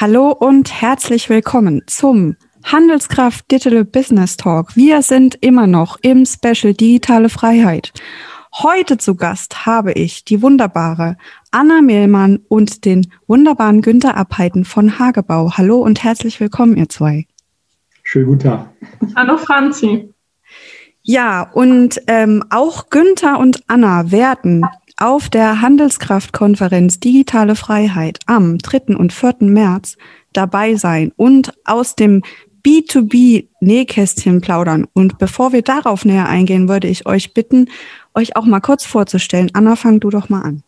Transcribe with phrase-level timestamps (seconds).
[0.00, 4.74] Hallo und herzlich willkommen zum Handelskraft Digital Business Talk.
[4.74, 7.92] Wir sind immer noch im Special Digitale Freiheit.
[8.50, 11.18] Heute zu Gast habe ich die wunderbare
[11.50, 15.58] Anna Mehlmann und den wunderbaren Günther Abheiten von Hagebau.
[15.58, 17.26] Hallo und herzlich willkommen, ihr zwei.
[18.02, 18.70] Schönen guten Tag.
[19.16, 20.14] Hallo Franzi.
[21.02, 24.64] Ja, und ähm, auch Günther und Anna werden
[25.00, 28.96] auf der Handelskraftkonferenz Digitale Freiheit am 3.
[28.96, 29.36] und 4.
[29.40, 29.96] März
[30.32, 32.22] dabei sein und aus dem
[32.64, 34.86] B2B-Nähkästchen plaudern.
[34.92, 37.68] Und bevor wir darauf näher eingehen, würde ich euch bitten,
[38.14, 39.50] euch auch mal kurz vorzustellen.
[39.54, 40.62] Anna, fang du doch mal an.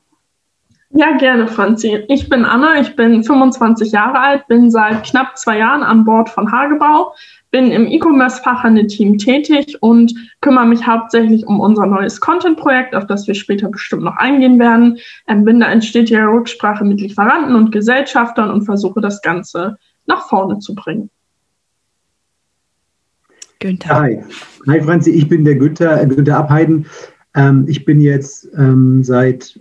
[0.94, 2.04] Ja, gerne, Franzi.
[2.08, 6.28] Ich bin Anna, ich bin 25 Jahre alt, bin seit knapp zwei Jahren an Bord
[6.28, 7.14] von Hagebau,
[7.52, 13.34] bin im E-Commerce-Fachhandel-Team tätig und kümmere mich hauptsächlich um unser neues Content-Projekt, auf das wir
[13.34, 14.98] später bestimmt noch eingehen werden.
[15.28, 20.28] Ähm, bin da in stetiger Rücksprache mit Lieferanten und Gesellschaftern und versuche das Ganze nach
[20.28, 21.10] vorne zu bringen.
[23.60, 24.00] Günther.
[24.00, 24.24] Hi.
[24.66, 26.86] Hi Franzi, ich bin der Günther, äh, Günther Abheiden.
[27.34, 29.58] Ähm, ich bin jetzt ähm, seit,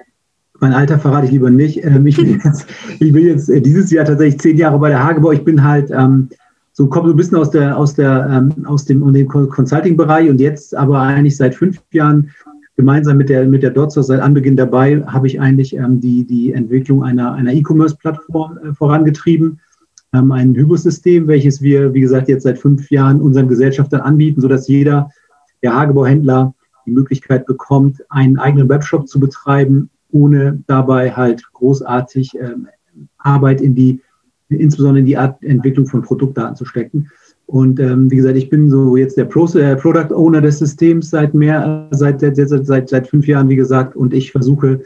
[0.60, 2.68] mein Alter verrate ich lieber nicht, ähm, ich, bin jetzt,
[3.00, 5.34] ich bin jetzt äh, dieses Jahr tatsächlich zehn Jahre bei der Hagebau.
[5.34, 6.30] Ich bin halt ähm,
[6.74, 10.40] so komme so ein bisschen aus der aus der ähm, aus dem, dem Consulting-Bereich und
[10.40, 12.32] jetzt aber eigentlich seit fünf Jahren
[12.78, 16.54] gemeinsam mit der mit der Dotsos seit Anbeginn dabei habe ich eigentlich ähm, die die
[16.54, 19.60] Entwicklung einer einer E-Commerce-Plattform äh, vorangetrieben,
[20.14, 24.48] ähm, ein Hybris-System, welches wir wie gesagt jetzt seit fünf Jahren unseren Gesellschaftern anbieten, so
[24.48, 25.10] dass jeder
[25.62, 26.54] der Hagebauhändler
[26.86, 32.68] die Möglichkeit bekommt, einen eigenen Webshop zu betreiben, ohne dabei halt großartig ähm,
[33.18, 34.02] Arbeit in die
[34.52, 37.10] insbesondere in die Art Entwicklung von Produktdaten zu stecken.
[37.46, 41.10] Und ähm, wie gesagt, ich bin so jetzt der Pro äh, Product Owner des Systems
[41.10, 44.82] seit mehr, seit, seit, seit, seit fünf Jahren, wie gesagt, und ich versuche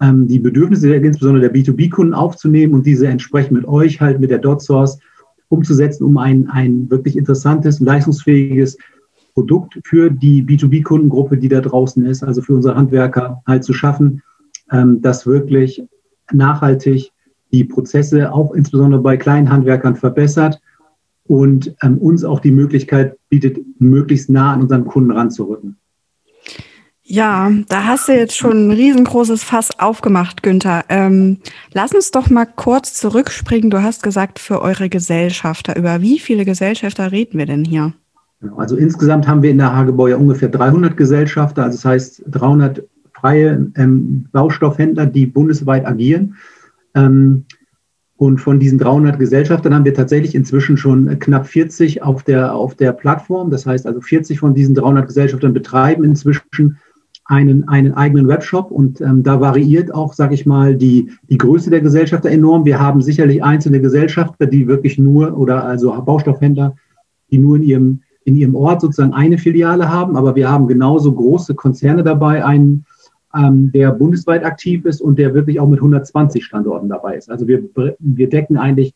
[0.00, 4.38] ähm, die Bedürfnisse insbesondere der B2B-Kunden aufzunehmen und diese entsprechend mit euch halt mit der
[4.38, 4.98] Dot Source
[5.48, 8.76] umzusetzen, um ein, ein wirklich interessantes, leistungsfähiges
[9.34, 14.22] Produkt für die B2B-Kundengruppe, die da draußen ist, also für unsere Handwerker halt zu schaffen,
[14.70, 15.82] ähm, das wirklich
[16.32, 17.12] nachhaltig
[17.52, 20.60] die Prozesse auch insbesondere bei kleinen Handwerkern verbessert
[21.24, 25.76] und ähm, uns auch die Möglichkeit bietet, möglichst nah an unseren Kunden ranzurücken.
[27.04, 30.84] Ja, da hast du jetzt schon ein riesengroßes Fass aufgemacht, Günther.
[30.88, 31.38] Ähm,
[31.72, 33.70] lass uns doch mal kurz zurückspringen.
[33.70, 35.76] Du hast gesagt, für eure Gesellschafter.
[35.76, 37.92] Über wie viele Gesellschafter reden wir denn hier?
[38.40, 42.22] Genau, also insgesamt haben wir in der Hagebau ja ungefähr 300 Gesellschafter, also das heißt
[42.30, 42.82] 300
[43.12, 46.36] freie ähm, Baustoffhändler, die bundesweit agieren.
[46.94, 47.44] Ähm,
[48.16, 52.76] und von diesen 300 Gesellschaftern haben wir tatsächlich inzwischen schon knapp 40 auf der, auf
[52.76, 53.50] der Plattform.
[53.50, 56.78] Das heißt also 40 von diesen 300 Gesellschaftern betreiben inzwischen
[57.24, 61.70] einen, einen eigenen Webshop und ähm, da variiert auch, sage ich mal, die, die Größe
[61.70, 62.64] der Gesellschafter enorm.
[62.64, 66.76] Wir haben sicherlich einzelne Gesellschafter, die wirklich nur oder also Baustoffhändler,
[67.30, 71.12] die nur in ihrem, in ihrem Ort sozusagen eine Filiale haben, aber wir haben genauso
[71.12, 72.84] große Konzerne dabei, einen
[73.34, 77.30] ähm, der bundesweit aktiv ist und der wirklich auch mit 120 Standorten dabei ist.
[77.30, 77.62] Also wir,
[77.98, 78.94] wir decken eigentlich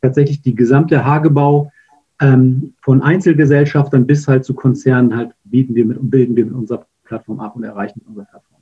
[0.00, 1.72] tatsächlich die gesamte Hagebau
[2.20, 6.86] ähm, von Einzelgesellschaftern bis halt zu Konzernen halt bieten wir mit bilden wir mit unserer
[7.04, 8.60] Plattform ab und erreichen mit unserer Plattform.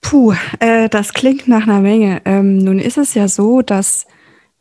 [0.00, 2.22] Puh, äh, das klingt nach einer Menge.
[2.24, 4.06] Ähm, nun ist es ja so, dass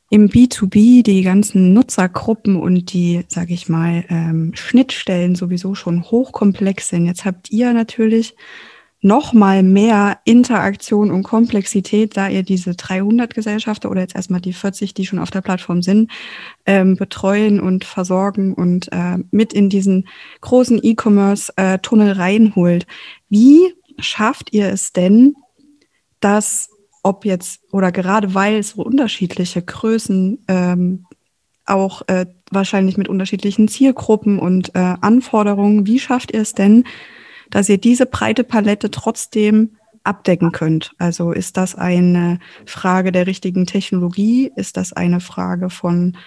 [0.10, 6.90] im B2B die ganzen Nutzergruppen und die, sage ich mal, ähm, Schnittstellen sowieso schon hochkomplex
[6.90, 7.06] sind.
[7.06, 8.36] Jetzt habt ihr natürlich
[9.08, 14.54] noch mal mehr Interaktion und Komplexität, da ihr diese 300 Gesellschafter oder jetzt erstmal die
[14.54, 16.12] 40, die schon auf der Plattform sind,
[16.66, 20.08] ähm, betreuen und versorgen und äh, mit in diesen
[20.42, 22.86] großen E-Commerce-Tunnel äh, reinholt.
[23.30, 25.36] Wie schafft ihr es denn,
[26.20, 26.70] dass
[27.02, 31.06] ob jetzt oder gerade weil so unterschiedliche Größen ähm,
[31.66, 36.84] auch äh, wahrscheinlich mit unterschiedlichen Zielgruppen und äh, Anforderungen, wie schafft ihr es denn,
[37.50, 40.92] dass ihr diese breite Palette trotzdem abdecken könnt.
[40.98, 44.52] Also ist das eine Frage der richtigen Technologie?
[44.56, 46.18] Ist das eine Frage von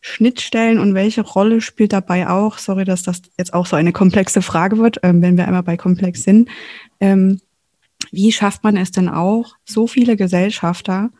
[0.00, 4.42] Schnittstellen und welche Rolle spielt dabei auch, sorry, dass das jetzt auch so eine komplexe
[4.42, 6.50] Frage wird, ähm, wenn wir einmal bei komplex sind,
[7.00, 7.40] ähm,
[8.12, 11.10] wie schafft man es denn auch, so viele Gesellschafter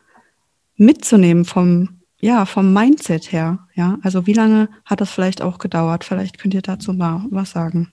[0.77, 3.59] mitzunehmen vom, ja, vom Mindset her?
[3.73, 6.03] Ja, also wie lange hat das vielleicht auch gedauert?
[6.03, 7.91] Vielleicht könnt ihr dazu mal was sagen.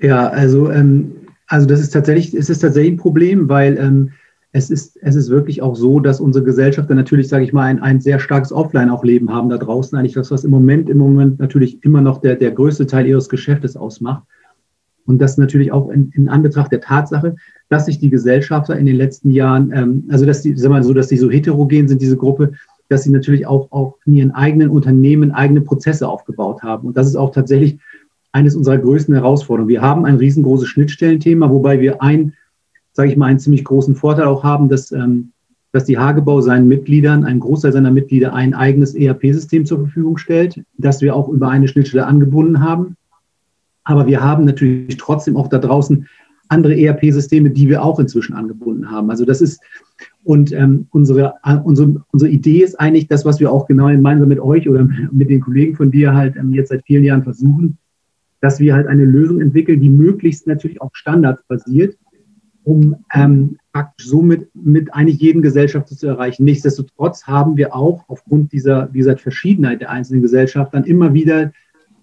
[0.00, 1.12] Ja, also, ähm,
[1.46, 4.10] also das ist tatsächlich, es ist tatsächlich ein Problem, weil ähm,
[4.52, 7.80] es ist, es ist wirklich auch so, dass unsere Gesellschafter natürlich, sage ich mal, ein,
[7.80, 9.98] ein sehr starkes Offline auch Leben haben da draußen.
[9.98, 13.28] Eigentlich das, was im Moment, im Moment natürlich immer noch der, der größte Teil ihres
[13.28, 14.24] Geschäftes ausmacht.
[15.04, 17.36] Und das natürlich auch in, in Anbetracht der Tatsache,
[17.68, 20.84] dass sich die Gesellschafter in den letzten Jahren, ähm, also dass die, sagen wir mal
[20.84, 22.52] so, dass die so heterogen sind, diese Gruppe,
[22.88, 26.88] dass sie natürlich auch, auch in ihren eigenen Unternehmen eigene Prozesse aufgebaut haben.
[26.88, 27.78] Und das ist auch tatsächlich
[28.38, 29.68] eines unserer größten Herausforderungen.
[29.68, 32.34] Wir haben ein riesengroßes Schnittstellenthema, wobei wir ein,
[32.92, 35.32] sage ich mal, einen ziemlich großen Vorteil auch haben, dass, ähm,
[35.72, 40.62] dass die Hagebau seinen Mitgliedern, ein Großteil seiner Mitglieder, ein eigenes ERP-System zur Verfügung stellt,
[40.76, 42.96] das wir auch über eine Schnittstelle angebunden haben.
[43.82, 46.06] Aber wir haben natürlich trotzdem auch da draußen
[46.48, 49.10] andere ERP-Systeme, die wir auch inzwischen angebunden haben.
[49.10, 49.60] Also das ist,
[50.22, 54.28] und ähm, unsere, äh, unsere, unsere Idee ist eigentlich das, was wir auch genau gemeinsam
[54.28, 57.78] mit euch oder mit den Kollegen von dir halt ähm, jetzt seit vielen Jahren versuchen,
[58.40, 61.96] dass wir halt eine Lösung entwickeln, die möglichst natürlich auch standardsbasiert,
[62.64, 66.44] um ähm, praktisch somit mit eigentlich jeden Gesellschafter zu erreichen.
[66.44, 71.52] Nichtsdestotrotz haben wir auch aufgrund dieser, dieser Verschiedenheit der einzelnen Gesellschaften immer wieder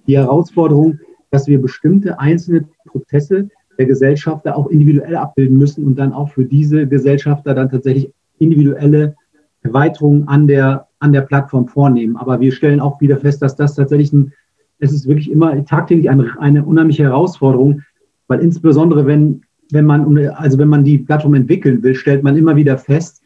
[0.08, 1.00] die Herausforderung,
[1.32, 6.46] dass wir bestimmte einzelne Prozesse der Gesellschafter auch individuell abbilden müssen und dann auch für
[6.46, 9.16] diese Gesellschafter dann tatsächlich individuelle
[9.62, 12.16] Erweiterungen an der, an der Plattform vornehmen.
[12.18, 14.34] Aber wir stellen auch wieder fest, dass das tatsächlich ein,
[14.80, 17.82] es ist wirklich immer tagtäglich eine, eine unheimliche Herausforderung,
[18.28, 19.42] weil insbesondere wenn,
[19.72, 23.22] wenn man, also wenn man die Plattform entwickeln will, stellt man immer wieder fest,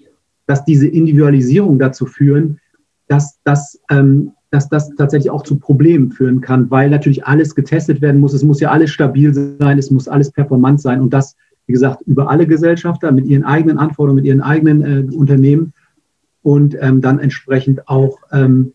[0.45, 2.59] dass diese Individualisierung dazu führen,
[3.07, 8.01] dass, dass ähm, dass das tatsächlich auch zu Problemen führen kann, weil natürlich alles getestet
[8.01, 8.33] werden muss.
[8.33, 11.35] Es muss ja alles stabil sein, es muss alles performant sein und das,
[11.67, 15.73] wie gesagt, über alle Gesellschafter mit ihren eigenen Anforderungen, mit ihren eigenen äh, Unternehmen
[16.41, 18.73] und ähm, dann entsprechend auch ähm,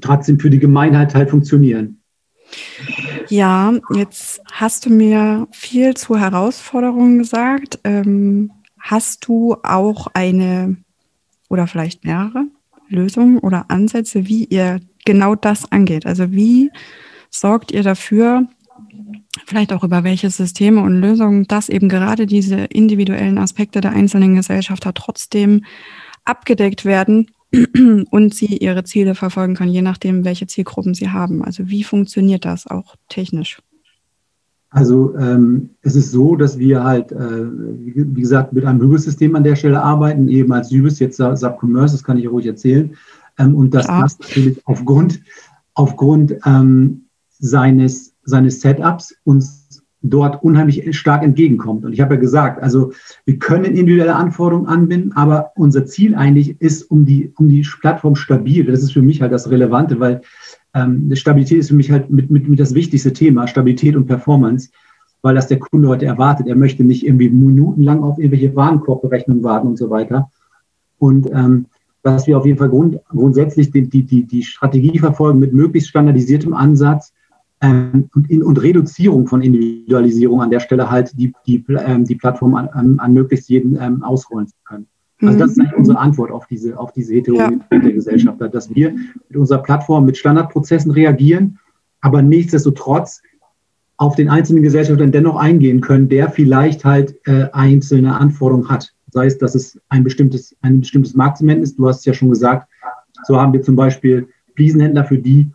[0.00, 2.00] trotzdem für die Gemeinheit halt funktionieren.
[3.28, 7.78] Ja, jetzt hast du mir viel zu Herausforderungen gesagt.
[7.84, 10.76] Ähm, hast du auch eine
[11.48, 12.46] oder vielleicht mehrere
[12.88, 16.06] Lösungen oder Ansätze, wie ihr genau das angeht?
[16.06, 16.70] Also wie
[17.30, 18.48] sorgt ihr dafür,
[19.46, 24.34] vielleicht auch über welche Systeme und Lösungen, dass eben gerade diese individuellen Aspekte der einzelnen
[24.34, 25.64] Gesellschafter trotzdem
[26.24, 27.30] abgedeckt werden
[28.10, 31.44] und sie ihre Ziele verfolgen können, je nachdem, welche Zielgruppen sie haben.
[31.44, 33.60] Also wie funktioniert das auch technisch?
[34.70, 39.42] Also ähm, es ist so, dass wir halt, äh, wie gesagt, mit einem Hybris-System an
[39.42, 42.94] der Stelle arbeiten, eben als Hybris, jetzt SAP Commerce, das kann ich ruhig erzählen.
[43.38, 44.02] Ähm, und dass ja.
[44.02, 45.20] das natürlich aufgrund,
[45.74, 47.06] aufgrund ähm,
[47.40, 49.59] seines, seines Setups uns
[50.02, 51.84] dort unheimlich stark entgegenkommt.
[51.84, 52.92] Und ich habe ja gesagt, also
[53.26, 58.16] wir können individuelle Anforderungen anbinden, aber unser Ziel eigentlich ist, um die, um die Plattform
[58.16, 60.22] stabil, das ist für mich halt das Relevante, weil
[60.74, 64.70] ähm, Stabilität ist für mich halt mit, mit, mit das wichtigste Thema, Stabilität und Performance,
[65.22, 66.46] weil das der Kunde heute erwartet.
[66.46, 70.30] Er möchte nicht irgendwie minutenlang auf irgendwelche Warenkorbberechnungen warten und so weiter.
[70.98, 71.66] Und ähm,
[72.02, 75.90] dass wir auf jeden Fall grund, grundsätzlich die, die, die, die Strategie verfolgen mit möglichst
[75.90, 77.12] standardisiertem Ansatz
[77.62, 82.14] ähm, und, in, und Reduzierung von Individualisierung an der Stelle halt die, die, ähm, die
[82.14, 84.86] Plattform an, an, möglichst jeden ähm, ausrollen zu können.
[85.22, 85.64] Also das ist mhm.
[85.64, 87.78] eigentlich unsere Antwort auf diese, auf diese Heterogenität ja.
[87.78, 91.58] der Gesellschaft, dass wir mit unserer Plattform mit Standardprozessen reagieren,
[92.00, 93.20] aber nichtsdestotrotz
[93.98, 98.94] auf den einzelnen Gesellschaften dennoch eingehen können, der vielleicht halt äh, einzelne Anforderungen hat.
[99.10, 101.78] Sei es, dass es ein bestimmtes, ein bestimmtes Marktsegment ist.
[101.78, 102.66] Du hast es ja schon gesagt.
[103.26, 105.50] So haben wir zum Beispiel Fliesenhändler, für die,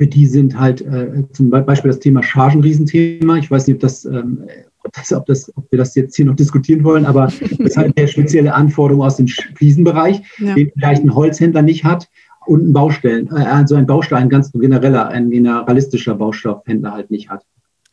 [0.00, 3.36] für die sind halt äh, zum Beispiel das Thema Chargenriesenthema.
[3.36, 4.44] Ich weiß nicht, ob das ähm,
[4.82, 7.76] ob, das, ob, das, ob wir das jetzt hier noch diskutieren wollen, aber das ist
[7.76, 10.54] halt eine spezielle Anforderung aus dem Fliesenbereich, ja.
[10.54, 12.08] den vielleicht ein Holzhändler nicht hat
[12.46, 17.44] und ein Baustellen, äh, also ein Baustein, ganz genereller, ein generalistischer Baustoffhändler halt nicht hat.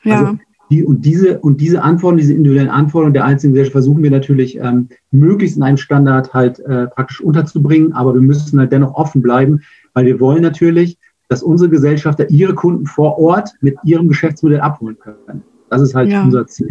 [0.05, 0.19] Ja.
[0.19, 0.37] Also
[0.69, 4.57] die, und, diese, und diese Anforderungen, diese individuellen Anforderungen der einzelnen Gesellschaft versuchen wir natürlich
[4.59, 9.21] ähm, möglichst in einem Standard halt äh, praktisch unterzubringen, aber wir müssen halt dennoch offen
[9.21, 9.59] bleiben,
[9.93, 14.97] weil wir wollen natürlich, dass unsere Gesellschafter ihre Kunden vor Ort mit ihrem Geschäftsmodell abholen
[14.97, 15.43] können.
[15.69, 16.23] Das ist halt ja.
[16.23, 16.69] unser Ziel.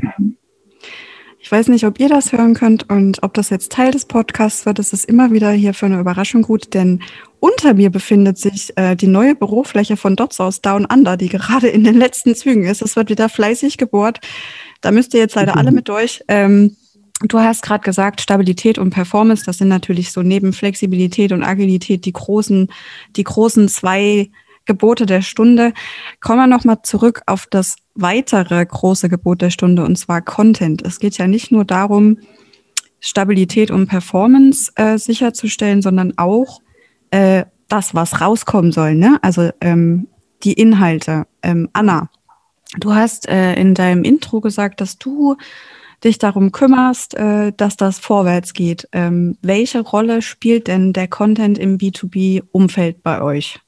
[1.38, 4.66] Ich weiß nicht, ob ihr das hören könnt und ob das jetzt Teil des Podcasts
[4.66, 4.80] wird.
[4.80, 7.00] Das ist immer wieder hier für eine Überraschung gut, denn
[7.38, 11.68] unter mir befindet sich äh, die neue Bürofläche von Dots aus Down Under, die gerade
[11.68, 12.82] in den letzten Zügen ist.
[12.82, 14.18] Es wird wieder fleißig gebohrt.
[14.80, 15.58] Da müsst ihr jetzt leider mhm.
[15.58, 16.24] alle mit durch.
[16.26, 16.76] Ähm,
[17.22, 22.04] Du hast gerade gesagt, Stabilität und Performance, das sind natürlich so neben Flexibilität und Agilität
[22.04, 22.68] die großen,
[23.16, 24.28] die großen zwei
[24.66, 25.72] Gebote der Stunde.
[26.20, 30.82] Kommen wir nochmal zurück auf das weitere große Gebot der Stunde, und zwar Content.
[30.82, 32.18] Es geht ja nicht nur darum,
[33.00, 36.60] Stabilität und Performance äh, sicherzustellen, sondern auch
[37.10, 38.94] äh, das, was rauskommen soll.
[38.94, 39.18] Ne?
[39.22, 40.08] Also ähm,
[40.42, 41.26] die Inhalte.
[41.42, 42.10] Ähm, Anna,
[42.78, 45.36] du hast äh, in deinem Intro gesagt, dass du
[46.04, 48.88] dich darum kümmerst, äh, dass das vorwärts geht.
[48.92, 53.60] Ähm, welche Rolle spielt denn der Content im B2B-Umfeld bei euch?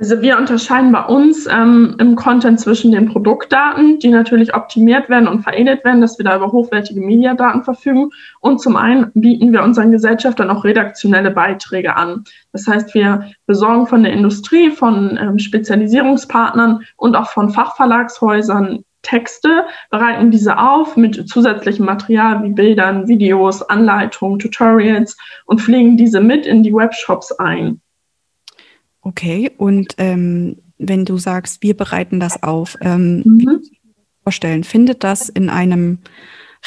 [0.00, 5.28] Also wir unterscheiden bei uns ähm, im Content zwischen den Produktdaten, die natürlich optimiert werden
[5.28, 8.08] und veredelt werden, dass wir da über hochwertige Mediadaten verfügen.
[8.40, 12.24] Und zum einen bieten wir unseren Gesellschaftern auch redaktionelle Beiträge an.
[12.52, 19.66] Das heißt, wir besorgen von der Industrie, von ähm, Spezialisierungspartnern und auch von Fachverlagshäusern Texte,
[19.90, 26.46] bereiten diese auf mit zusätzlichem Material wie Bildern, Videos, Anleitungen, Tutorials und pflegen diese mit
[26.46, 27.82] in die Webshops ein.
[29.02, 33.62] Okay, und ähm, wenn du sagst, wir bereiten das auf, ähm, mhm.
[34.22, 35.98] vorstellen, findet das in einem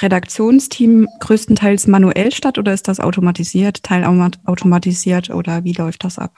[0.02, 6.34] Redaktionsteam größtenteils manuell statt oder ist das automatisiert, teilautomatisiert oder wie läuft das ab?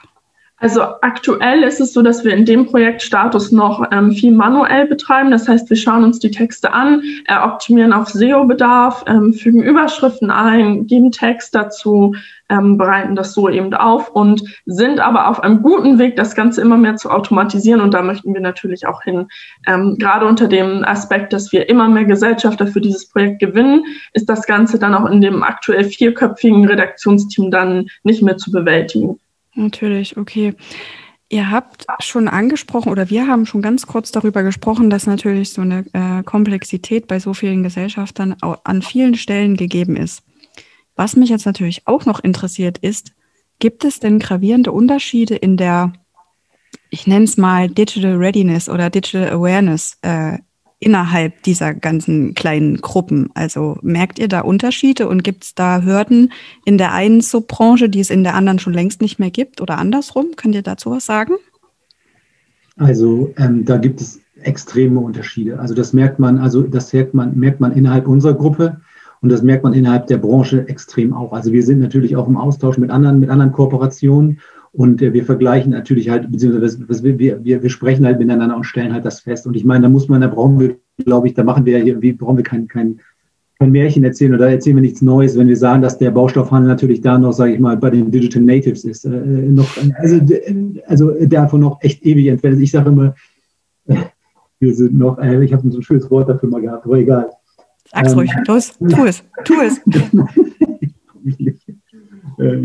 [0.58, 5.30] Also aktuell ist es so, dass wir in dem Projektstatus noch ähm, viel manuell betreiben.
[5.30, 10.32] Das heißt, wir schauen uns die Texte an, äh, optimieren auf SEO-Bedarf, ähm, fügen Überschriften
[10.32, 12.16] ein, geben Text dazu,
[12.48, 16.62] ähm, bereiten das so eben auf und sind aber auf einem guten Weg, das Ganze
[16.62, 17.82] immer mehr zu automatisieren.
[17.82, 19.28] Und da möchten wir natürlich auch hin.
[19.68, 23.84] Ähm, gerade unter dem Aspekt, dass wir immer mehr Gesellschafter für dieses Projekt gewinnen,
[24.14, 29.20] ist das Ganze dann auch in dem aktuell vierköpfigen Redaktionsteam dann nicht mehr zu bewältigen.
[29.56, 30.54] Natürlich, okay.
[31.28, 35.62] Ihr habt schon angesprochen oder wir haben schon ganz kurz darüber gesprochen, dass natürlich so
[35.62, 40.22] eine äh, Komplexität bei so vielen Gesellschaftern an vielen Stellen gegeben ist.
[40.96, 43.14] Was mich jetzt natürlich auch noch interessiert ist,
[43.60, 45.94] gibt es denn gravierende Unterschiede in der,
[46.92, 50.38] ich nenne es mal Digital Readiness oder Digital Awareness äh,
[50.79, 53.29] innerhalb dieser ganzen kleinen Gruppen?
[53.34, 56.32] Also merkt ihr da Unterschiede und gibt es da Hürden
[56.65, 59.77] in der einen Subbranche, die es in der anderen schon längst nicht mehr gibt oder
[59.77, 60.32] andersrum?
[60.36, 61.34] Könnt ihr dazu was sagen?
[62.77, 65.60] Also ähm, da gibt es extreme Unterschiede.
[65.60, 68.82] Also das merkt man, also das merkt man, merkt man innerhalb unserer Gruppe
[69.22, 71.32] und das merkt man innerhalb der Branche extrem auch.
[71.32, 74.39] Also wir sind natürlich auch im Austausch mit anderen, mit anderen Kooperationen
[74.77, 78.65] und äh, wir vergleichen natürlich halt, beziehungsweise was, wir, wir, wir sprechen halt miteinander und
[78.65, 79.48] stellen halt das fest.
[79.48, 81.84] Und ich meine, da muss man, da brauchen wir, glaube ich, da machen wir ja
[81.84, 83.00] hier, wie brauchen wir kein, kein,
[83.58, 87.00] kein Märchen erzählen oder erzählen wir nichts Neues, wenn wir sagen, dass der Baustoffhandel natürlich
[87.00, 89.05] da noch, sage ich mal, bei den Digital Natives ist.
[89.05, 90.20] Äh, noch, also,
[90.88, 92.60] also davon noch echt ewig entfernt.
[92.60, 93.15] Ich sage immer,
[94.60, 97.29] wir sind noch, äh, ich habe so ein schönes Wort dafür mal gehabt, aber egal.
[97.94, 99.82] Sag's ähm, ruhig, los, tu es, tu es.
[102.39, 102.62] Äh,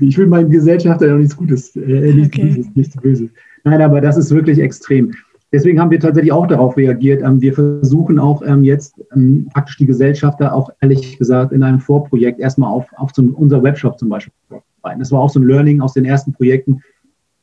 [0.00, 2.46] ich will meinen Gesellschafter noch nichts Gutes, äh, nichts, okay.
[2.48, 3.30] Böses, nichts Böses.
[3.64, 5.12] Nein, aber das ist wirklich extrem.
[5.52, 7.22] Deswegen haben wir tatsächlich auch darauf reagiert.
[7.22, 11.80] Ähm, wir versuchen auch ähm, jetzt ähm, praktisch die Gesellschafter auch ehrlich gesagt in einem
[11.80, 15.00] Vorprojekt erstmal auf, auf so unser Webshop zum Beispiel vorzubereiten.
[15.00, 16.82] Das war auch so ein Learning aus den ersten Projekten,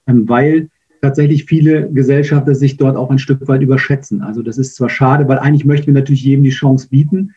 [0.07, 0.69] weil
[1.01, 4.21] tatsächlich viele Gesellschafter sich dort auch ein Stück weit überschätzen.
[4.21, 7.35] Also das ist zwar schade, weil eigentlich möchten wir natürlich jedem die Chance bieten,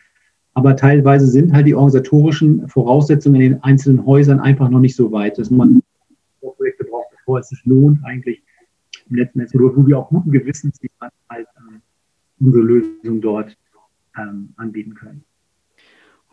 [0.53, 5.11] aber teilweise sind halt die organisatorischen Voraussetzungen in den einzelnen Häusern einfach noch nicht so
[5.11, 5.81] weit, dass man
[6.39, 8.41] Projekte braucht, bevor es sich lohnt, eigentlich
[9.09, 10.79] im letzten Netz, wo wir auch guten Gewissens
[11.29, 11.81] halt ähm,
[12.39, 13.57] unsere Lösung dort
[14.17, 15.23] ähm, anbieten können.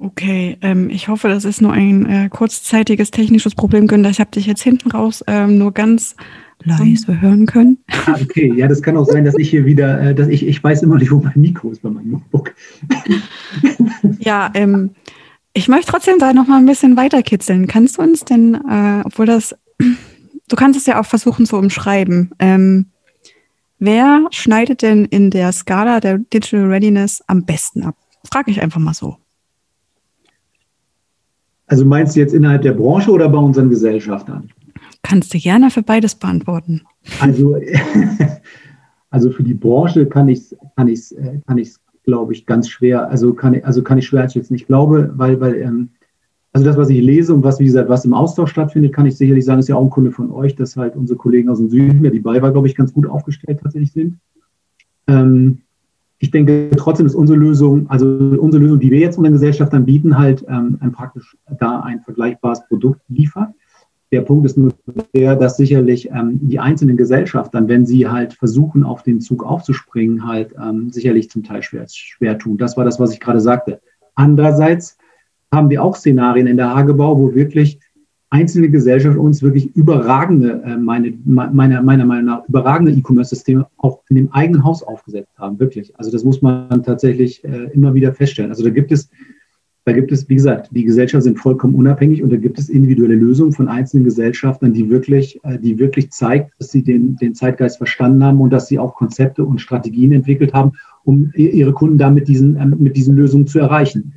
[0.02, 4.08] Okay, ähm, ich hoffe, das ist nur ein äh, kurzzeitiges technisches Problem, Günther.
[4.08, 6.16] Ich habe dich jetzt hinten raus ähm, nur ganz
[6.64, 7.78] leise hören können.
[8.06, 10.64] Ah, okay, ja, das kann auch sein, dass ich hier wieder, äh, dass ich, ich
[10.64, 12.54] weiß immer nicht, wo mein Mikro ist bei meinem Notebook.
[14.20, 14.92] ja, ähm,
[15.52, 17.66] ich möchte trotzdem da noch mal ein bisschen weiterkitzeln.
[17.66, 19.54] Kannst du uns denn, äh, obwohl das,
[20.48, 22.30] du kannst es ja auch versuchen zu umschreiben.
[22.38, 22.86] Ähm,
[23.78, 27.96] wer schneidet denn in der Skala der Digital Readiness am besten ab?
[28.30, 29.18] Frage ich einfach mal so.
[31.70, 34.50] Also meinst du jetzt innerhalb der Branche oder bei unseren Gesellschaftern?
[35.02, 36.82] Kannst du gerne für beides beantworten.
[37.20, 37.56] Also,
[39.10, 41.14] also für die Branche kann ich es, kann ich's,
[41.46, 44.54] kann ich's, glaube ich, ganz schwer, also kann, ich, also kann ich schwer einschätzen.
[44.54, 45.90] Ich glaube, weil, weil ähm,
[46.52, 49.16] also das, was ich lese und was, wie gesagt, was im Austausch stattfindet, kann ich
[49.16, 51.70] sicherlich sagen, ist ja auch ein Kunde von euch, dass halt unsere Kollegen aus dem
[51.70, 54.18] Süden, ja, die bei war, glaube ich, ganz gut aufgestellt tatsächlich sind.
[55.06, 55.58] Ähm,
[56.22, 60.18] ich denke trotzdem ist unsere Lösung, also unsere Lösung, die wir jetzt unseren Gesellschaftern bieten,
[60.18, 63.48] halt ähm, ein praktisch da ein vergleichbares Produkt liefert.
[64.12, 64.74] Der Punkt ist nur
[65.14, 70.26] der, dass sicherlich ähm, die einzelnen Gesellschaften, wenn sie halt versuchen, auf den Zug aufzuspringen,
[70.26, 72.58] halt ähm, sicherlich zum Teil schwer, schwer tun.
[72.58, 73.80] Das war das, was ich gerade sagte.
[74.14, 74.98] Andererseits
[75.50, 77.80] haben wir auch Szenarien in der Hagebau, wo wirklich
[78.30, 84.32] einzelne Gesellschaften uns wirklich überragende, äh, meine, meiner, Meinung nach, überragende E-Commerce-Systeme auch in dem
[84.32, 85.58] eigenen Haus aufgesetzt haben.
[85.58, 85.92] Wirklich.
[85.98, 88.50] Also das muss man tatsächlich äh, immer wieder feststellen.
[88.50, 89.10] Also da gibt es
[89.86, 93.14] da gibt es, wie gesagt, die Gesellschaften sind vollkommen unabhängig und da gibt es individuelle
[93.14, 97.78] Lösungen von einzelnen Gesellschaften, die wirklich, äh, die wirklich zeigt, dass sie den, den Zeitgeist
[97.78, 100.72] verstanden haben und dass sie auch Konzepte und Strategien entwickelt haben,
[101.04, 104.12] um ihre Kunden da mit diesen, ähm, mit diesen Lösungen zu erreichen.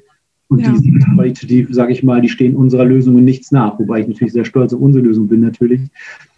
[0.54, 0.70] Und ja.
[0.70, 4.08] die sind qualitativ, sage ich mal, die stehen unserer Lösung in nichts nach, wobei ich
[4.08, 5.82] natürlich sehr stolz auf unsere Lösung bin natürlich.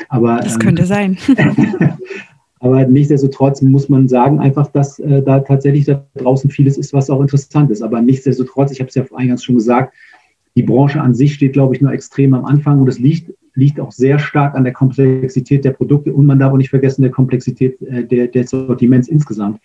[0.08, 1.18] Aber, das könnte ähm, sein.
[2.62, 7.10] aber nichtsdestotrotz muss man sagen einfach, dass äh, da tatsächlich da draußen vieles ist, was
[7.10, 7.82] auch interessant ist.
[7.82, 9.94] Aber nichtsdestotrotz, ich habe es ja eingangs schon gesagt,
[10.56, 13.82] die Branche an sich steht, glaube ich, nur extrem am Anfang und es liegt, liegt
[13.82, 17.12] auch sehr stark an der Komplexität der Produkte und man darf auch nicht vergessen, der
[17.12, 19.60] Komplexität äh, der, der Sortiments insgesamt.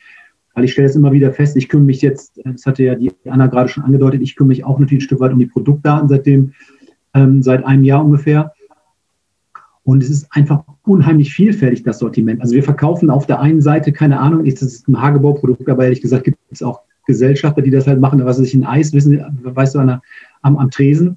[0.60, 3.10] Weil ich stelle es immer wieder fest, ich kümmere mich jetzt, das hatte ja die
[3.24, 6.06] Anna gerade schon angedeutet, ich kümmere mich auch natürlich ein Stück weit um die Produktdaten
[6.06, 6.52] seitdem,
[7.14, 8.52] ähm, seit einem Jahr ungefähr.
[9.84, 12.42] Und es ist einfach unheimlich vielfältig, das Sortiment.
[12.42, 16.02] Also wir verkaufen auf der einen Seite, keine Ahnung, das ist ein Hagebauprodukt, aber ehrlich
[16.02, 19.18] gesagt gibt es auch Gesellschafter, die das halt machen, was weiß ich, ein Eis, wissen,
[19.42, 20.00] weißt du, am,
[20.42, 21.16] am Tresen.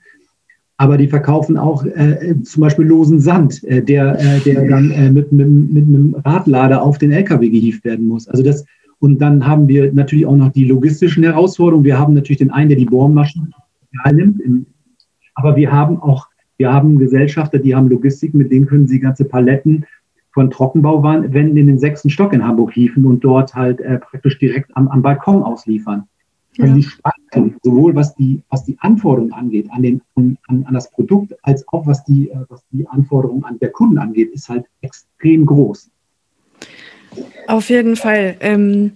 [0.77, 5.11] Aber die verkaufen auch äh, zum Beispiel losen Sand, äh, der, äh, der dann äh,
[5.11, 8.29] mit, mit, mit einem Radlader auf den LKW gehievt werden muss.
[8.29, 8.63] Also das,
[9.03, 11.83] und dann haben wir natürlich auch noch die logistischen Herausforderungen.
[11.83, 13.53] Wir haben natürlich den einen, der die Bohrmaschen
[14.13, 14.41] nimmt,
[15.35, 19.25] aber wir haben auch, wir haben Gesellschafter, die haben Logistik, mit denen können sie ganze
[19.25, 19.85] Paletten
[20.31, 24.71] von Trockenbauwänden in den sechsten Stock in Hamburg hieven und dort halt äh, praktisch direkt
[24.77, 26.05] am, am Balkon ausliefern.
[26.57, 26.75] Also ja.
[26.77, 31.35] die Spannung, sowohl was die, was die Anforderungen angeht an, den, an, an das Produkt,
[31.41, 35.45] als auch was die, äh, was die Anforderungen an der Kunden angeht, ist halt extrem
[35.45, 35.91] groß.
[37.47, 38.37] Auf jeden Fall.
[38.39, 38.95] Ähm,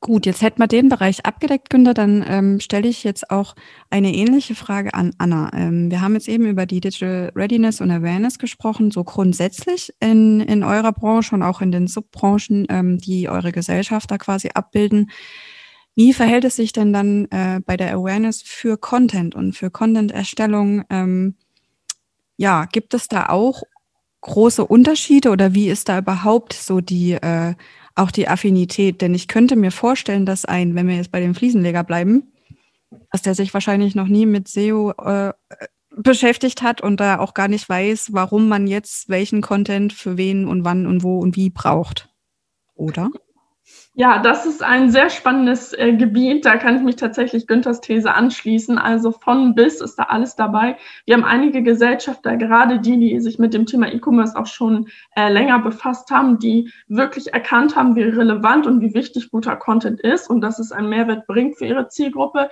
[0.00, 1.94] gut, jetzt hätten wir den Bereich abgedeckt, Günther.
[1.94, 3.54] Dann ähm, stelle ich jetzt auch
[3.90, 5.50] eine ähnliche Frage an Anna.
[5.54, 10.40] Ähm, wir haben jetzt eben über die Digital Readiness und Awareness gesprochen, so grundsätzlich in,
[10.40, 15.10] in eurer Branche und auch in den Subbranchen, ähm, die eure Gesellschafter quasi abbilden.
[15.94, 20.84] Wie verhält es sich denn dann äh, bei der Awareness für Content und für Content-Erstellung?
[20.88, 21.34] Ähm,
[22.36, 23.64] ja, gibt es da auch
[24.20, 27.54] große Unterschiede oder wie ist da überhaupt so die äh,
[27.94, 29.00] auch die Affinität?
[29.00, 32.32] Denn ich könnte mir vorstellen, dass ein, wenn wir jetzt bei dem Fliesenleger bleiben,
[33.10, 35.32] dass der sich wahrscheinlich noch nie mit SEO äh,
[35.96, 40.46] beschäftigt hat und da auch gar nicht weiß, warum man jetzt welchen Content für wen
[40.46, 42.08] und wann und wo und wie braucht.
[42.74, 43.10] Oder?
[43.94, 46.44] Ja, das ist ein sehr spannendes äh, Gebiet.
[46.44, 48.78] Da kann ich mich tatsächlich Günthers These anschließen.
[48.78, 50.76] Also von bis ist da alles dabei.
[51.06, 55.30] Wir haben einige Gesellschafter, gerade die, die sich mit dem Thema E-Commerce auch schon äh,
[55.30, 60.30] länger befasst haben, die wirklich erkannt haben, wie relevant und wie wichtig guter Content ist
[60.30, 62.48] und dass es einen Mehrwert bringt für ihre Zielgruppe.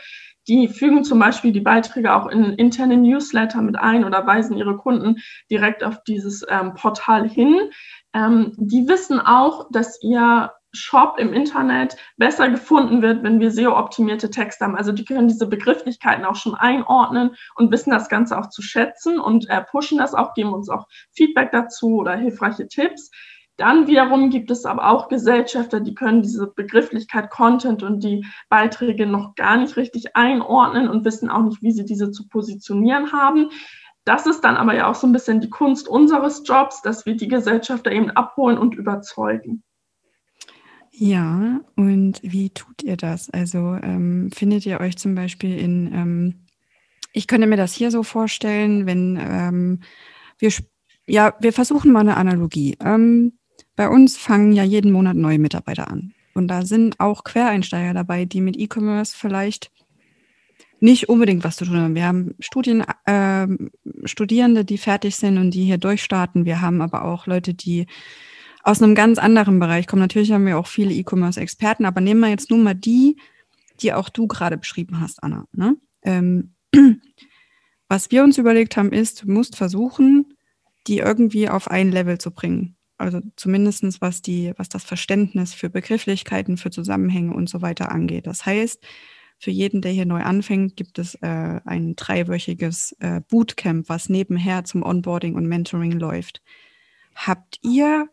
[0.48, 4.76] Die fügen zum Beispiel die Beiträge auch in interne Newsletter mit ein oder weisen ihre
[4.76, 5.18] Kunden
[5.50, 7.70] direkt auf dieses ähm, Portal hin.
[8.12, 14.30] Ähm, die wissen auch, dass ihr Shop im Internet besser gefunden wird, wenn wir SEO-optimierte
[14.30, 14.76] Texte haben.
[14.76, 19.18] Also die können diese Begrifflichkeiten auch schon einordnen und wissen das Ganze auch zu schätzen
[19.18, 23.10] und äh, pushen das auch, geben uns auch Feedback dazu oder hilfreiche Tipps.
[23.56, 29.04] Dann wiederum gibt es aber auch Gesellschafter, die können diese Begrifflichkeit Content und die Beiträge
[29.04, 33.50] noch gar nicht richtig einordnen und wissen auch nicht, wie sie diese zu positionieren haben.
[34.04, 37.16] Das ist dann aber ja auch so ein bisschen die Kunst unseres Jobs, dass wir
[37.16, 39.64] die Gesellschafter eben abholen und überzeugen.
[41.00, 43.30] Ja, und wie tut ihr das?
[43.30, 46.46] Also ähm, findet ihr euch zum Beispiel in, ähm,
[47.12, 49.80] ich könnte mir das hier so vorstellen, wenn ähm,
[50.40, 50.50] wir,
[51.06, 52.76] ja, wir versuchen mal eine Analogie.
[52.84, 53.38] Ähm,
[53.76, 56.14] bei uns fangen ja jeden Monat neue Mitarbeiter an.
[56.34, 59.70] Und da sind auch Quereinsteiger dabei, die mit E-Commerce vielleicht
[60.80, 61.94] nicht unbedingt was zu tun haben.
[61.94, 63.46] Wir haben Studien, äh,
[64.04, 66.44] Studierende, die fertig sind und die hier durchstarten.
[66.44, 67.86] Wir haben aber auch Leute, die
[68.62, 70.02] aus einem ganz anderen Bereich kommen.
[70.02, 73.16] Natürlich haben wir auch viele E-Commerce-Experten, aber nehmen wir jetzt nur mal die,
[73.80, 75.46] die auch du gerade beschrieben hast, Anna.
[75.52, 75.76] Ne?
[76.02, 76.54] Ähm,
[77.88, 80.34] was wir uns überlegt haben, ist, du musst versuchen,
[80.86, 82.76] die irgendwie auf ein Level zu bringen.
[82.96, 88.26] Also zumindest was die, was das Verständnis für Begrifflichkeiten, für Zusammenhänge und so weiter angeht.
[88.26, 88.84] Das heißt,
[89.38, 94.64] für jeden, der hier neu anfängt, gibt es äh, ein dreiwöchiges äh, Bootcamp, was nebenher
[94.64, 96.42] zum Onboarding und Mentoring läuft.
[97.14, 98.08] Habt ihr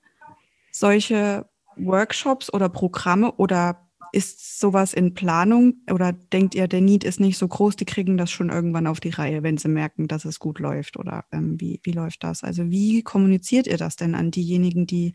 [0.79, 7.19] solche Workshops oder Programme oder ist sowas in Planung oder denkt ihr, der Need ist
[7.19, 10.23] nicht so groß, die kriegen das schon irgendwann auf die Reihe, wenn sie merken, dass
[10.23, 12.43] es gut läuft oder ähm, wie, wie läuft das?
[12.43, 15.13] Also wie kommuniziert ihr das denn an diejenigen, die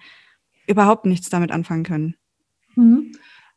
[0.66, 2.16] überhaupt nichts damit anfangen können?
[2.74, 3.12] Mhm.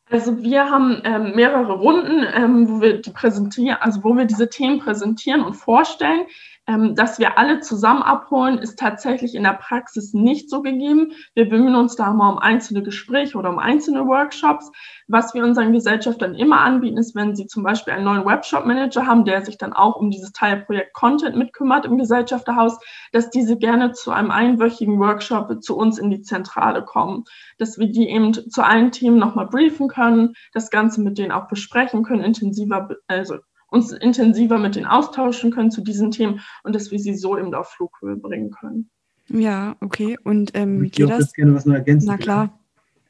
[0.10, 4.50] Also wir haben ähm, mehrere Runden, ähm, wo wir die präsentieren, also wo wir diese
[4.50, 6.26] Themen präsentieren und vorstellen.
[6.66, 11.12] Ähm, dass wir alle zusammen abholen, ist tatsächlich in der Praxis nicht so gegeben.
[11.34, 14.72] Wir bemühen uns da mal um einzelne Gespräche oder um einzelne Workshops.
[15.10, 19.26] Was wir unseren Gesellschaftern immer anbieten, ist, wenn sie zum Beispiel einen neuen Webshop-Manager haben,
[19.26, 22.80] der sich dann auch um dieses Teilprojekt Content mitkümmert im Gesellschafterhaus,
[23.12, 27.26] dass diese gerne zu einem einwöchigen Workshop zu uns in die Zentrale kommen,
[27.58, 31.50] dass wir die eben zu allen Themen nochmal briefen können, das Ganze mit denen auch
[31.50, 33.40] besprechen können, intensiver, also
[33.74, 37.54] uns intensiver mit denen austauschen können zu diesen Themen und dass wir sie so eben
[37.56, 38.90] auf Flughöhe bringen können.
[39.30, 40.16] Ja, okay.
[40.24, 41.34] Und ähm, ich geht das?
[41.34, 42.08] gerne was noch ergänzen.
[42.08, 42.60] Na klar.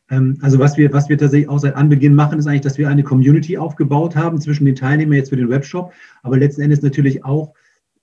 [0.09, 2.87] Ähm, also was wir, was wir tatsächlich auch seit Anbeginn machen, ist eigentlich, dass wir
[2.87, 7.25] eine Community aufgebaut haben zwischen den Teilnehmern jetzt für den Webshop, aber letzten Endes natürlich
[7.25, 7.53] auch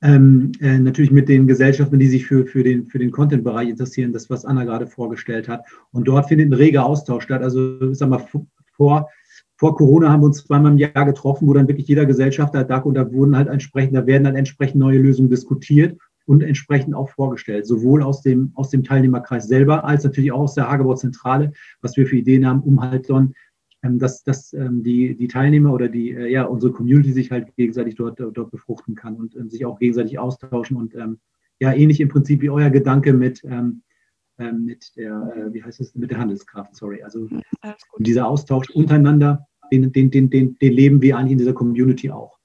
[0.02, 4.12] ähm, äh, natürlich mit den Gesellschaften, die sich für, für den, für den Content-Bereich interessieren,
[4.12, 5.64] das, was Anna gerade vorgestellt hat.
[5.92, 7.42] Und dort findet ein reger Austausch statt.
[7.42, 8.24] Also, ich sag mal,
[8.72, 9.08] vor,
[9.60, 12.86] vor Corona haben wir uns zweimal im Jahr getroffen, wo dann wirklich jeder Gesellschafter DAG
[12.86, 17.10] und da wurden halt entsprechend, da werden dann entsprechend neue Lösungen diskutiert und entsprechend auch
[17.10, 21.52] vorgestellt, sowohl aus dem, aus dem Teilnehmerkreis selber als natürlich auch aus der Hagebau Zentrale,
[21.82, 23.34] was wir für Ideen haben, um halt dann
[23.82, 27.54] ähm, dass, dass ähm, die, die Teilnehmer oder die, äh, ja, unsere Community sich halt
[27.56, 30.94] gegenseitig dort, dort befruchten kann und ähm, sich auch gegenseitig austauschen und
[31.58, 33.44] ja, ähnlich im Prinzip wie euer Gedanke mit,
[34.38, 37.02] mit der, äh, wie heißt es, mit der Handelskraft, sorry.
[37.02, 37.28] Also
[37.98, 42.38] dieser Austausch untereinander, den, den, den, den, den leben wir eigentlich in dieser Community auch.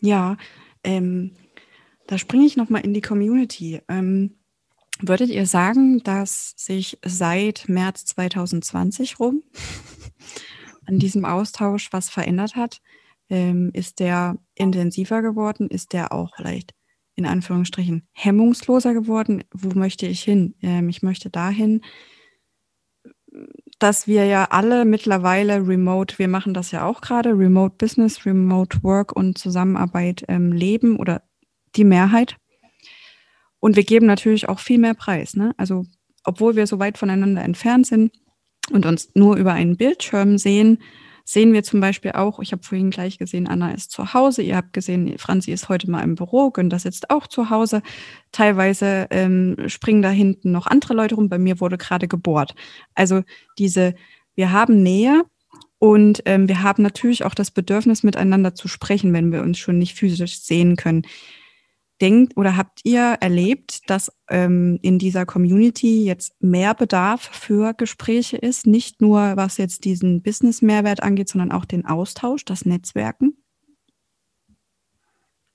[0.00, 0.36] Ja,
[0.84, 1.32] ähm,
[2.06, 3.80] da springe ich nochmal in die Community.
[3.88, 4.36] Ähm,
[5.00, 9.42] würdet ihr sagen, dass sich seit März 2020 rum
[10.86, 12.80] an diesem Austausch was verändert hat?
[13.28, 15.68] Ähm, ist der intensiver geworden?
[15.68, 16.74] Ist der auch vielleicht
[17.14, 19.44] in Anführungsstrichen hemmungsloser geworden?
[19.52, 20.54] Wo möchte ich hin?
[20.62, 21.82] Ähm, ich möchte dahin,
[23.82, 28.82] dass wir ja alle mittlerweile remote, wir machen das ja auch gerade, remote Business, remote
[28.82, 31.22] Work und Zusammenarbeit ähm, leben oder
[31.76, 32.36] die Mehrheit.
[33.60, 35.34] Und wir geben natürlich auch viel mehr Preis.
[35.34, 35.52] Ne?
[35.56, 35.84] Also
[36.24, 38.12] obwohl wir so weit voneinander entfernt sind,
[38.70, 40.78] und uns nur über einen Bildschirm sehen,
[41.24, 44.56] sehen wir zum Beispiel auch, ich habe vorhin gleich gesehen, Anna ist zu Hause, ihr
[44.56, 47.82] habt gesehen, Franzi ist heute mal im Büro, Günther sitzt auch zu Hause.
[48.32, 52.54] Teilweise ähm, springen da hinten noch andere Leute rum, bei mir wurde gerade gebohrt.
[52.94, 53.22] Also
[53.58, 53.94] diese,
[54.34, 55.22] wir haben Nähe
[55.78, 59.78] und ähm, wir haben natürlich auch das Bedürfnis, miteinander zu sprechen, wenn wir uns schon
[59.78, 61.02] nicht physisch sehen können
[62.02, 68.36] denkt oder habt ihr erlebt, dass ähm, in dieser Community jetzt mehr Bedarf für Gespräche
[68.36, 68.66] ist?
[68.66, 73.36] Nicht nur was jetzt diesen Business-Mehrwert angeht, sondern auch den Austausch, das Netzwerken?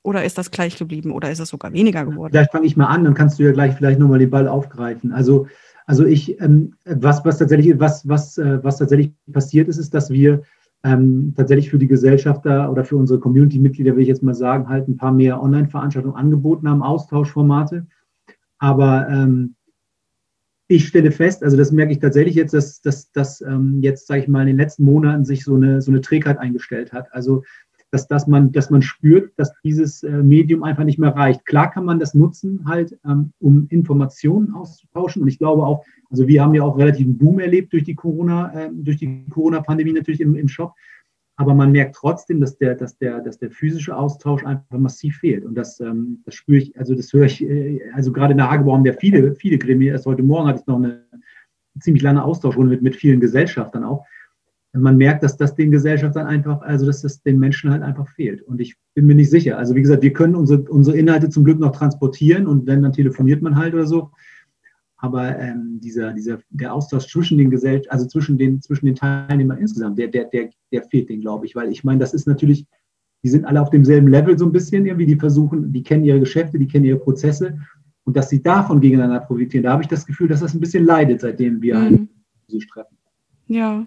[0.03, 2.31] Oder ist das gleich geblieben oder ist es sogar weniger geworden?
[2.31, 5.11] Vielleicht fange ich mal an, dann kannst du ja gleich vielleicht nochmal den Ball aufgreifen.
[5.11, 5.47] Also,
[5.85, 10.09] also ich, ähm, was, was tatsächlich, was, was, äh, was tatsächlich passiert ist, ist, dass
[10.09, 10.43] wir
[10.83, 14.87] ähm, tatsächlich für die Gesellschafter oder für unsere Community-Mitglieder, will ich jetzt mal sagen, halt
[14.87, 17.87] ein paar mehr Online-Veranstaltungen angeboten haben, Austauschformate.
[18.59, 19.55] Aber ähm,
[20.67, 24.21] ich stelle fest, also das merke ich tatsächlich jetzt, dass, dass, dass ähm, jetzt, sage
[24.21, 27.13] ich mal, in den letzten Monaten sich so eine, so eine Trägheit eingestellt hat.
[27.13, 27.43] Also
[27.91, 31.45] dass, dass, man, dass man spürt, dass dieses äh, Medium einfach nicht mehr reicht.
[31.45, 35.21] Klar kann man das nutzen, halt, ähm, um Informationen auszutauschen.
[35.21, 38.53] Und ich glaube auch, also wir haben ja auch relativen Boom erlebt durch die Corona,
[38.53, 40.73] äh, durch die Corona-Pandemie natürlich im, im Shop.
[41.39, 45.45] Aber man merkt trotzdem, dass der, dass der, dass der physische Austausch einfach massiv fehlt.
[45.45, 48.49] Und das, ähm, das spüre ich, also das höre ich, äh, also gerade in der
[48.49, 49.93] Hagebau haben wir viele, viele Gremien.
[49.93, 51.05] Erst heute Morgen hatte ich noch eine
[51.79, 54.03] ziemlich lange Austauschrunde mit, mit vielen Gesellschaftern auch
[54.81, 58.41] man merkt, dass das den Gesellschaftern einfach, also dass das den Menschen halt einfach fehlt.
[58.41, 59.57] Und ich bin mir nicht sicher.
[59.57, 62.93] Also wie gesagt, wir können unsere, unsere Inhalte zum Glück noch transportieren und wenn, dann
[62.93, 64.11] telefoniert man halt oder so.
[64.97, 69.59] Aber ähm, dieser, dieser, der Austausch zwischen den Gesellschaften, also zwischen den, zwischen den Teilnehmern
[69.59, 71.55] insgesamt, der, der, der, der fehlt denen, glaube ich.
[71.55, 72.65] Weil ich meine, das ist natürlich,
[73.23, 76.19] die sind alle auf demselben Level so ein bisschen irgendwie, die versuchen, die kennen ihre
[76.19, 77.59] Geschäfte, die kennen ihre Prozesse.
[78.05, 80.85] Und dass sie davon gegeneinander profitieren, da habe ich das Gefühl, dass das ein bisschen
[80.85, 82.09] leidet, seitdem wir mhm.
[82.47, 82.97] sich treffen.
[83.47, 83.85] Ja,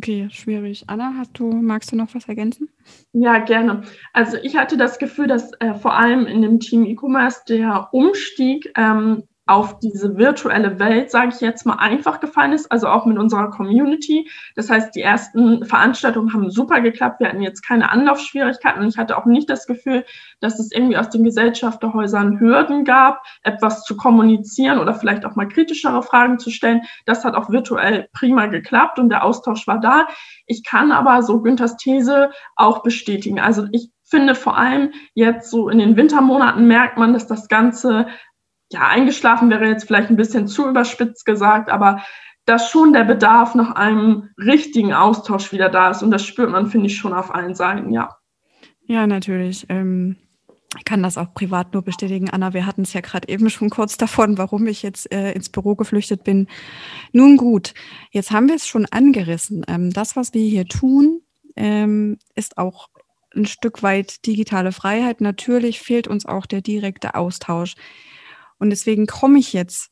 [0.00, 0.84] Okay, schwierig.
[0.86, 2.70] Anna, hast du, magst du noch was ergänzen?
[3.12, 3.82] Ja, gerne.
[4.14, 8.72] Also ich hatte das Gefühl, dass äh, vor allem in dem Team E-Commerce der Umstieg
[8.78, 13.18] ähm, auf diese virtuelle Welt, sage ich jetzt mal, einfach gefallen ist, also auch mit
[13.18, 14.30] unserer Community.
[14.54, 17.18] Das heißt, die ersten Veranstaltungen haben super geklappt.
[17.18, 20.04] Wir hatten jetzt keine Anlaufschwierigkeiten und ich hatte auch nicht das Gefühl,
[20.40, 25.48] dass es irgendwie aus den Gesellschafterhäusern Hürden gab, etwas zu kommunizieren oder vielleicht auch mal
[25.48, 26.82] kritischere Fragen zu stellen.
[27.04, 30.06] Das hat auch virtuell prima geklappt und der Austausch war da.
[30.46, 33.40] Ich kann aber so Günthers These auch bestätigen.
[33.40, 38.06] Also ich finde vor allem jetzt so in den Wintermonaten merkt man, dass das Ganze
[38.70, 42.02] ja, eingeschlafen wäre jetzt vielleicht ein bisschen zu überspitzt gesagt, aber
[42.46, 46.02] dass schon der Bedarf nach einem richtigen Austausch wieder da ist.
[46.02, 48.16] Und das spürt man, finde ich, schon auf allen Seiten, ja.
[48.86, 49.66] Ja, natürlich.
[49.68, 50.16] Ähm,
[50.76, 52.30] ich kann das auch privat nur bestätigen.
[52.30, 55.48] Anna, wir hatten es ja gerade eben schon kurz davon, warum ich jetzt äh, ins
[55.48, 56.48] Büro geflüchtet bin.
[57.12, 57.74] Nun gut,
[58.10, 59.64] jetzt haben wir es schon angerissen.
[59.68, 61.22] Ähm, das, was wir hier tun,
[61.56, 62.88] ähm, ist auch
[63.34, 65.20] ein Stück weit digitale Freiheit.
[65.20, 67.74] Natürlich fehlt uns auch der direkte Austausch.
[68.60, 69.90] Und deswegen komme ich jetzt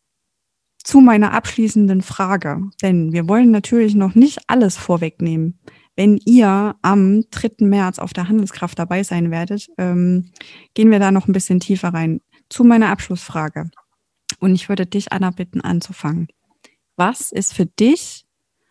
[0.85, 5.59] zu meiner abschließenden Frage, denn wir wollen natürlich noch nicht alles vorwegnehmen.
[5.97, 7.67] wenn ihr am 3.
[7.67, 10.31] März auf der Handelskraft dabei sein werdet, ähm,
[10.75, 12.21] gehen wir da noch ein bisschen tiefer rein.
[12.49, 13.69] Zu meiner Abschlussfrage.
[14.39, 16.29] Und ich würde dich, Anna, bitten, anzufangen.
[16.95, 18.27] Was ist für dich,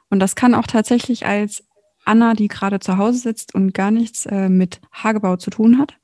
[0.10, 1.65] und das kann auch tatsächlich als
[2.05, 5.97] Anna, die gerade zu Hause sitzt und gar nichts äh, mit Hagebau zu tun hat,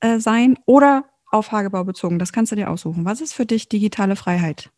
[0.00, 2.18] äh, sein, oder auf Hagebau bezogen.
[2.18, 3.04] Das kannst du dir aussuchen.
[3.04, 4.70] Was ist für dich digitale Freiheit?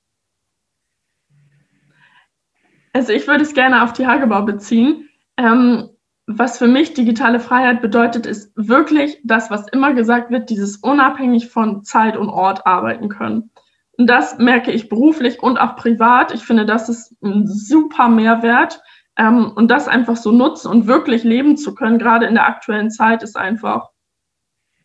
[2.92, 5.08] Also ich würde es gerne auf die Hagebau beziehen.
[5.36, 5.90] Ähm,
[6.26, 11.48] was für mich digitale Freiheit bedeutet, ist wirklich das, was immer gesagt wird, dieses unabhängig
[11.50, 13.50] von Zeit und Ort arbeiten können.
[13.98, 16.32] Und das merke ich beruflich und auch privat.
[16.32, 18.80] Ich finde, das ist ein super Mehrwert.
[19.16, 22.90] Ähm, und das einfach so nutzen und wirklich leben zu können, gerade in der aktuellen
[22.90, 23.90] Zeit, ist einfach,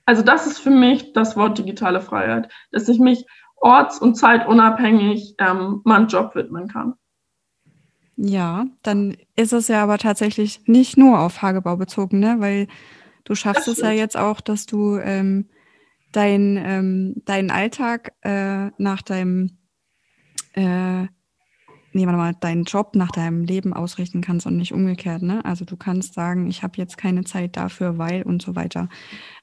[0.09, 5.35] also das ist für mich das Wort digitale Freiheit, dass ich mich orts- und zeitunabhängig
[5.37, 6.95] ähm, meinem Job widmen kann.
[8.15, 12.37] Ja, dann ist es ja aber tatsächlich nicht nur auf Hagebau bezogen, ne?
[12.39, 12.67] weil
[13.23, 15.47] du schaffst es ja jetzt auch, dass du ähm,
[16.11, 19.59] dein, ähm, deinen Alltag äh, nach deinem,
[20.53, 21.05] äh,
[21.93, 25.21] nee, warte mal, deinen Job nach deinem Leben ausrichten kannst und nicht umgekehrt.
[25.21, 25.43] Ne?
[25.45, 28.89] Also du kannst sagen, ich habe jetzt keine Zeit dafür, weil und so weiter.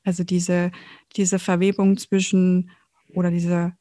[0.04, 0.70] Also diese,
[1.16, 2.70] diese Verwebung zwischen
[3.14, 3.72] oder diese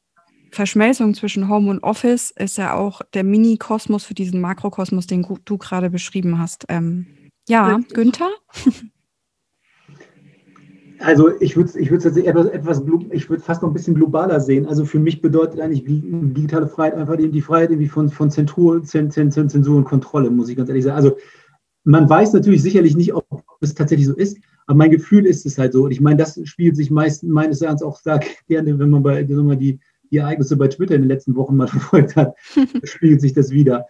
[0.50, 5.58] Verschmelzung zwischen Home und Office ist ja auch der Mini-Kosmos für diesen Makrokosmos, den du
[5.58, 6.66] gerade beschrieben hast.
[6.68, 7.06] Ähm,
[7.48, 8.30] ja, Günther?
[11.00, 14.66] Also ich würde ich würde etwas, etwas ich würde fast noch ein bisschen globaler sehen.
[14.66, 18.82] Also für mich bedeutet eigentlich digitale Freiheit einfach die, die Freiheit irgendwie von, von Zensur,
[18.82, 20.96] Zensur und Kontrolle, muss ich ganz ehrlich sagen.
[20.96, 21.16] Also
[21.84, 23.26] man weiß natürlich sicherlich nicht, ob
[23.60, 25.84] es tatsächlich so ist, aber mein Gefühl ist es halt so.
[25.84, 29.28] Und ich meine, das spielt sich meist, meines Erachtens auch sehr gerne, wenn man bei
[29.28, 29.78] wenn man die,
[30.10, 32.34] die Ereignisse bei Twitter in den letzten Wochen mal verfolgt hat,
[32.84, 33.86] spiegelt sich das wieder.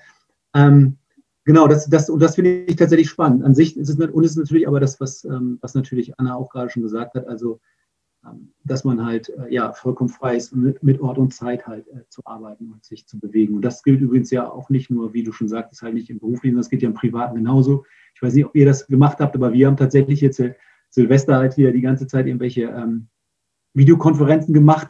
[0.55, 0.97] Ähm,
[1.47, 3.45] Genau, das, das, und das finde ich tatsächlich spannend.
[3.45, 6.51] An sich ist es, und ist natürlich aber das, was, ähm, was natürlich Anna auch
[6.51, 7.61] gerade schon gesagt hat, also
[8.27, 11.87] ähm, dass man halt äh, ja vollkommen frei ist, mit, mit Ort und Zeit halt
[11.87, 13.55] äh, zu arbeiten und sich zu bewegen.
[13.55, 16.19] Und das gilt übrigens ja auch nicht nur, wie du schon sagtest, halt nicht im
[16.19, 17.85] beruflichen, das geht ja im Privaten genauso.
[18.17, 20.55] Ich weiß nicht, ob ihr das gemacht habt, aber wir haben tatsächlich jetzt äh,
[20.91, 23.07] Silvester halt hier die ganze Zeit irgendwelche ähm,
[23.73, 24.89] Videokonferenzen gemacht,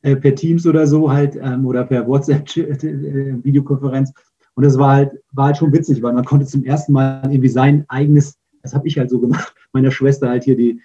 [0.00, 4.14] äh, per Teams oder so halt, ähm, oder per WhatsApp-Videokonferenz äh,
[4.54, 7.48] und das war halt, war halt schon witzig, weil man konnte zum ersten Mal irgendwie
[7.48, 10.80] sein eigenes, das habe ich halt so gemacht, meiner Schwester halt hier die,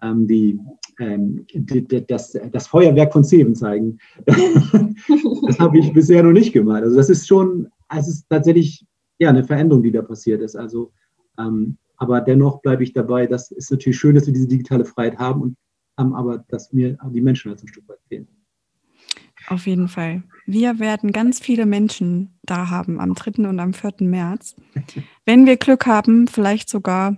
[0.00, 0.58] ähm, die,
[0.98, 3.98] ähm, die, das, das Feuerwerk von Seven zeigen.
[4.26, 6.82] das habe ich bisher noch nicht gemacht.
[6.82, 8.86] Also das ist schon, es ist tatsächlich
[9.18, 10.56] ja eine Veränderung, die da passiert ist.
[10.56, 10.92] Also,
[11.38, 13.26] ähm, aber dennoch bleibe ich dabei.
[13.26, 15.56] Das ist natürlich schön, dass wir diese digitale Freiheit haben und
[15.98, 18.26] ähm, aber dass mir die Menschen halt ein Stück weit fehlen.
[19.48, 20.22] Auf jeden Fall.
[20.46, 23.48] Wir werden ganz viele Menschen da haben am 3.
[23.48, 23.94] und am 4.
[24.00, 24.56] März.
[25.24, 27.16] Wenn wir Glück haben, vielleicht sogar,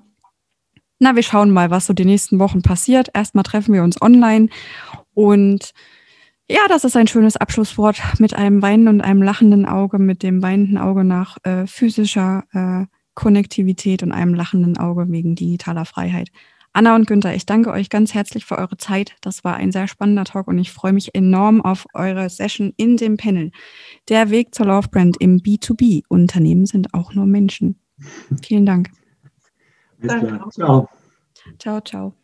[0.98, 3.08] na, wir schauen mal, was so die nächsten Wochen passiert.
[3.14, 4.48] Erstmal treffen wir uns online
[5.14, 5.72] und
[6.48, 10.42] ja, das ist ein schönes Abschlusswort mit einem weinenden und einem lachenden Auge, mit dem
[10.42, 16.30] weinenden Auge nach äh, physischer äh, Konnektivität und einem lachenden Auge wegen digitaler Freiheit.
[16.76, 19.14] Anna und Günther, ich danke euch ganz herzlich für eure Zeit.
[19.20, 22.96] Das war ein sehr spannender Talk und ich freue mich enorm auf eure Session in
[22.96, 23.52] dem Panel.
[24.08, 26.02] Der Weg zur Love Brand im B2B.
[26.08, 27.78] Unternehmen sind auch nur Menschen.
[28.42, 28.90] Vielen Dank.
[29.98, 30.50] Bis klar.
[30.50, 30.88] Ciao.
[31.60, 32.14] Ciao, ciao.